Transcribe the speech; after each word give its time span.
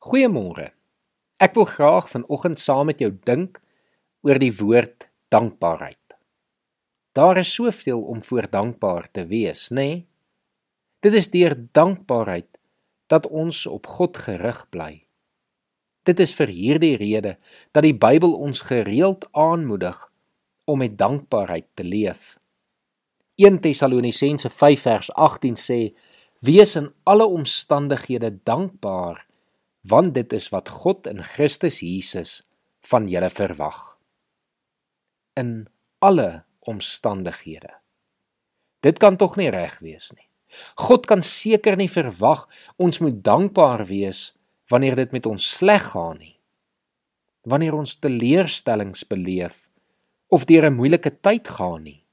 Goeiemôre. 0.00 0.70
Ek 1.44 1.52
wil 1.58 1.66
graag 1.68 2.06
vanoggend 2.08 2.56
saam 2.56 2.86
met 2.88 3.02
jou 3.04 3.10
dink 3.28 3.58
oor 4.24 4.38
die 4.40 4.54
woord 4.56 5.10
dankbaarheid. 5.28 6.14
Daar 7.12 7.36
is 7.42 7.52
soveel 7.52 8.00
om 8.08 8.22
voor 8.24 8.48
dankbaar 8.48 9.10
te 9.12 9.26
wees, 9.28 9.66
nê? 9.68 9.76
Nee? 9.76 9.98
Dit 11.04 11.20
is 11.20 11.28
deur 11.28 11.52
dankbaarheid 11.76 12.48
dat 13.12 13.28
ons 13.28 13.66
op 13.66 13.92
God 13.92 14.16
gerig 14.16 14.64
bly. 14.72 15.04
Dit 16.08 16.20
is 16.24 16.32
vir 16.32 16.48
hierdie 16.48 16.96
rede 16.96 17.36
dat 17.76 17.84
die 17.84 17.92
Bybel 17.92 18.32
ons 18.32 18.64
gereeld 18.72 19.28
aanmoedig 19.36 20.00
om 20.64 20.80
met 20.80 20.96
dankbaarheid 20.96 21.68
te 21.76 21.84
leef. 21.84 22.38
1 23.36 23.60
Tessalonisense 23.60 24.48
5 24.48 24.80
vers 24.80 25.12
18 25.12 25.60
sê: 25.60 25.80
"Wees 26.40 26.76
in 26.76 26.88
alle 27.04 27.26
omstandighede 27.28 28.38
dankbaar." 28.44 29.28
Want 29.80 30.14
dit 30.14 30.32
is 30.32 30.48
wat 30.52 30.68
God 30.68 31.06
in 31.06 31.22
Christus 31.22 31.80
Jesus 31.80 32.42
van 32.90 33.08
julle 33.08 33.30
verwag 33.30 33.96
in 35.38 35.68
alle 35.98 36.44
omstandighede. 36.68 37.72
Dit 38.80 38.98
kan 38.98 39.16
tog 39.16 39.36
nie 39.36 39.50
reg 39.52 39.78
wees 39.84 40.10
nie. 40.16 40.26
God 40.74 41.06
kan 41.06 41.22
seker 41.22 41.76
nie 41.78 41.90
verwag 41.90 42.46
ons 42.76 42.98
moet 42.98 43.20
dankbaar 43.24 43.86
wees 43.86 44.32
wanneer 44.70 44.96
dit 44.98 45.12
met 45.12 45.26
ons 45.26 45.44
sleg 45.56 45.92
gaan 45.92 46.18
nie. 46.18 46.36
Wanneer 47.48 47.76
ons 47.76 47.96
teleurstellings 47.96 49.06
beleef 49.08 49.68
of 50.28 50.44
deur 50.44 50.70
'n 50.70 50.76
moeilike 50.76 51.20
tyd 51.20 51.48
gaan 51.48 51.82
nie. 51.82 52.04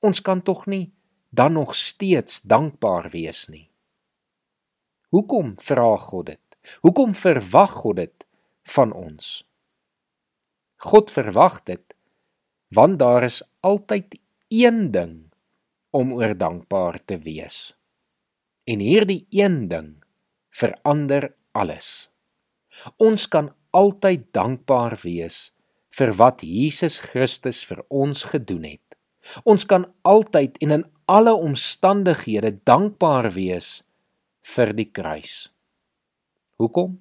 Ons 0.00 0.20
kan 0.20 0.42
tog 0.42 0.66
nie 0.66 0.92
dan 1.30 1.52
nog 1.52 1.74
steeds 1.74 2.42
dankbaar 2.42 3.10
wees 3.10 3.48
nie. 3.48 3.71
Hoekom 5.12 5.52
vra 5.60 5.96
God 6.00 6.26
dit? 6.26 6.40
Hoekom 6.80 7.10
verwag 7.12 7.72
God 7.82 7.98
dit 8.00 8.24
van 8.72 8.94
ons? 8.96 9.42
God 10.88 11.12
verwag 11.12 11.60
dit 11.68 11.84
want 12.72 12.96
daar 13.02 13.26
is 13.26 13.42
altyd 13.60 14.16
een 14.48 14.86
ding 14.94 15.28
om 15.92 16.14
oor 16.16 16.32
dankbaar 16.32 16.96
te 17.04 17.18
wees. 17.20 17.74
En 18.64 18.80
hierdie 18.80 19.26
een 19.28 19.68
ding 19.68 19.90
verander 20.48 21.34
alles. 21.52 22.08
Ons 22.96 23.28
kan 23.28 23.52
altyd 23.76 24.30
dankbaar 24.32 24.96
wees 25.04 25.50
vir 25.92 26.16
wat 26.16 26.40
Jesus 26.40 27.02
Christus 27.12 27.60
vir 27.68 27.84
ons 27.92 28.24
gedoen 28.32 28.64
het. 28.64 28.96
Ons 29.44 29.68
kan 29.68 29.84
altyd 30.08 30.56
en 30.64 30.78
in 30.80 30.88
alle 31.04 31.34
omstandighede 31.36 32.56
dankbaar 32.64 33.28
wees 33.36 33.82
vir 34.42 34.72
die 34.76 34.88
kruis. 34.90 35.50
Hoekom? 36.58 36.98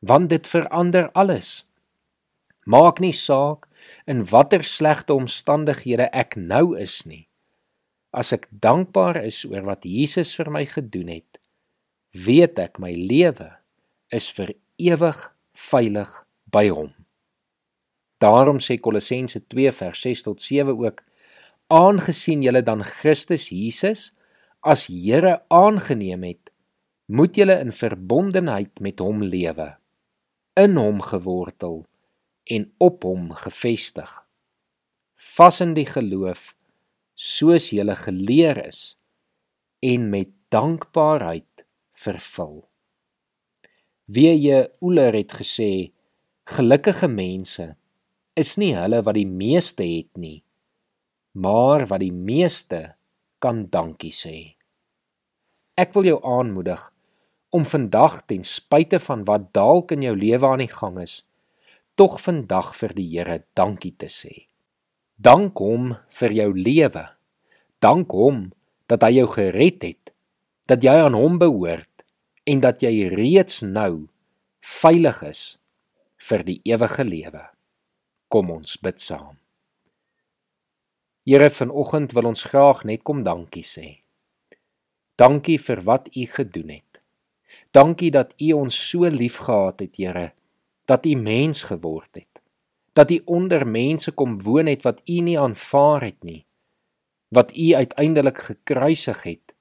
Want 0.00 0.30
dit 0.30 0.46
verander 0.48 1.10
alles. 1.12 1.64
Maak 2.64 3.00
nie 3.00 3.14
saak 3.16 3.66
in 4.06 4.22
watter 4.30 4.64
slegte 4.64 5.16
omstandighede 5.16 6.08
ek 6.12 6.36
nou 6.36 6.76
is 6.78 7.02
nie. 7.06 7.26
As 8.10 8.32
ek 8.34 8.48
dankbaar 8.50 9.20
is 9.22 9.44
oor 9.46 9.64
wat 9.66 9.86
Jesus 9.86 10.34
vir 10.38 10.50
my 10.50 10.64
gedoen 10.66 11.10
het, 11.12 11.38
weet 12.14 12.58
ek 12.58 12.80
my 12.82 12.90
lewe 12.94 13.52
is 14.10 14.28
vir 14.34 14.54
ewig 14.82 15.20
veilig 15.54 16.10
by 16.50 16.66
hom. 16.70 16.90
Daarom 18.20 18.58
sê 18.60 18.76
Kolossense 18.82 19.40
2 19.48 19.72
vers 19.72 20.02
6 20.04 20.24
tot 20.26 20.42
7 20.42 20.74
ook: 20.76 21.00
Aangesien 21.72 22.42
julle 22.44 22.62
dan 22.62 22.82
Christus 22.84 23.48
Jesus 23.48 24.10
as 24.60 24.88
Here 24.92 25.38
aangeneem 25.48 26.26
het, 26.28 26.49
moet 27.10 27.36
julle 27.36 27.56
in 27.58 27.72
verbondenheid 27.74 28.80
met 28.84 29.02
hom 29.02 29.22
lewe 29.22 29.68
in 30.60 30.76
hom 30.78 31.00
gewortel 31.02 31.82
en 32.56 32.66
op 32.86 33.06
hom 33.06 33.30
gefestig 33.44 34.10
vas 35.34 35.60
in 35.64 35.74
die 35.78 35.86
geloof 35.88 36.52
soos 37.14 37.70
julle 37.76 37.96
geleer 37.98 38.60
is 38.66 38.82
en 39.84 40.10
met 40.12 40.30
dankbaarheid 40.52 41.64
vervul. 42.00 42.60
Wie 44.10 44.30
jy 44.34 44.62
Uller 44.82 45.14
het 45.14 45.34
gesê 45.40 45.92
gelukkige 46.50 47.08
mense 47.08 47.66
is 48.38 48.56
nie 48.58 48.72
hulle 48.74 49.02
wat 49.06 49.18
die 49.18 49.28
meeste 49.28 49.86
het 49.86 50.10
nie 50.18 50.40
maar 51.32 51.86
wat 51.86 52.02
die 52.02 52.14
meeste 52.14 52.94
kan 53.38 53.66
dankie 53.70 54.12
sê. 54.14 54.56
Ek 55.78 55.94
wil 55.94 56.08
jou 56.10 56.18
aanmoedig 56.26 56.82
om 57.50 57.64
vandag 57.66 58.20
ten 58.30 58.44
spyte 58.46 59.00
van 59.02 59.24
wat 59.26 59.50
dalk 59.54 59.92
in 59.94 60.04
jou 60.06 60.14
lewe 60.16 60.46
aan 60.46 60.62
die 60.62 60.70
gang 60.70 61.00
is, 61.02 61.20
tog 61.98 62.20
vandag 62.22 62.72
vir 62.78 62.94
die 62.96 63.08
Here 63.10 63.42
dankie 63.58 63.92
te 63.98 64.08
sê. 64.08 64.46
Dank 65.20 65.58
hom 65.60 65.94
vir 66.08 66.32
jou 66.32 66.50
lewe. 66.56 67.04
Dank 67.82 68.12
hom 68.16 68.46
dat 68.88 69.04
hy 69.04 69.18
jou 69.18 69.26
gered 69.34 69.82
het, 69.84 70.12
dat 70.70 70.84
jy 70.84 70.94
aan 71.02 71.18
hom 71.18 71.38
behoort 71.42 72.04
en 72.48 72.62
dat 72.64 72.80
jy 72.82 73.10
reeds 73.12 73.60
nou 73.66 74.06
veilig 74.64 75.22
is 75.28 75.42
vir 76.30 76.44
die 76.46 76.58
ewige 76.68 77.04
lewe. 77.04 77.44
Kom 78.30 78.50
ons 78.54 78.78
bid 78.80 79.00
saam. 79.02 79.36
Here 81.28 81.50
vanoggend 81.52 82.14
wil 82.16 82.30
ons 82.32 82.46
graag 82.48 82.84
net 82.88 83.04
kom 83.06 83.20
dankie 83.26 83.66
sê. 83.66 84.00
Dankie 85.20 85.58
vir 85.60 85.84
wat 85.84 86.08
u 86.16 86.24
gedoen 86.26 86.78
het. 86.78 86.89
Dankie 87.70 88.10
dat 88.10 88.34
U 88.38 88.52
ons 88.52 88.76
so 88.90 89.08
liefgehad 89.08 89.80
het, 89.80 89.96
Here, 89.96 90.32
dat 90.84 91.06
U 91.06 91.14
mens 91.14 91.62
geword 91.62 92.14
het. 92.14 92.42
Dat 92.92 93.10
U 93.10 93.20
onder 93.24 93.66
mense 93.66 94.12
kom 94.12 94.40
woon 94.42 94.66
het 94.66 94.82
wat 94.82 95.00
U 95.06 95.20
nie 95.20 95.38
aanvaar 95.38 96.02
het 96.02 96.22
nie. 96.22 96.44
Wat 97.30 97.54
U 97.56 97.74
uiteindelik 97.74 98.38
gekruisig 98.38 99.22
het. 99.22 99.54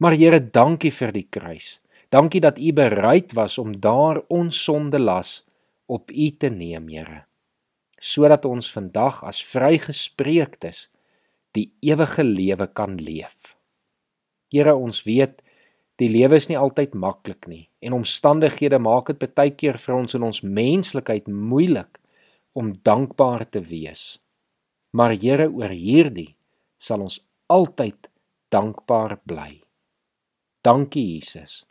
Maar 0.00 0.16
Here, 0.16 0.40
dankie 0.40 0.92
vir 0.92 1.12
die 1.12 1.26
kruis. 1.28 1.78
Dankie 2.08 2.40
dat 2.40 2.58
U 2.58 2.72
bereid 2.72 3.32
was 3.36 3.58
om 3.58 3.76
daar 3.80 4.22
ons 4.28 4.62
sonde 4.64 4.98
las 4.98 5.44
op 5.86 6.10
U 6.10 6.30
te 6.36 6.48
neem, 6.48 6.88
Here. 6.88 7.26
Sodat 8.00 8.44
ons 8.48 8.70
vandag 8.72 9.20
as 9.28 9.42
vrygespreektes 9.44 10.88
die 11.52 11.68
ewige 11.84 12.24
lewe 12.24 12.66
kan 12.72 12.96
leef. 12.96 13.56
Here, 14.50 14.74
ons 14.74 15.02
weet 15.04 15.42
Die 16.00 16.08
lewe 16.08 16.38
is 16.40 16.48
nie 16.48 16.56
altyd 16.56 16.94
maklik 16.96 17.46
nie 17.50 17.66
en 17.84 17.96
omstandighede 17.96 18.78
maak 18.80 19.12
dit 19.12 19.34
baie 19.36 19.52
keer 19.52 19.76
vir 19.80 19.96
ons 19.98 20.16
in 20.16 20.24
ons 20.24 20.42
menslikheid 20.42 21.28
moeilik 21.28 22.00
om 22.56 22.72
dankbaar 22.84 23.44
te 23.48 23.60
wees. 23.60 24.18
Maar 24.96 25.14
Here 25.14 25.48
oor 25.48 25.72
hierdie 25.72 26.34
sal 26.80 27.04
ons 27.04 27.20
altyd 27.52 28.08
dankbaar 28.50 29.18
bly. 29.28 29.60
Dankie 30.64 31.06
Jesus. 31.16 31.64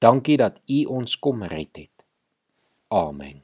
Dankie 0.00 0.38
dat 0.40 0.60
U 0.68 0.84
ons 1.00 1.18
kom 1.18 1.42
red 1.42 1.76
het. 1.76 2.06
Amen. 2.90 3.43